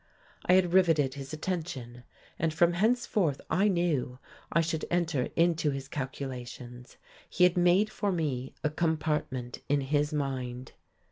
[0.47, 2.01] I had riveted his attention.
[2.39, 4.17] And from henceforth, I knew,
[4.51, 6.97] I should enter into his calculations.
[7.29, 10.71] He had made for me a compartment in his mind.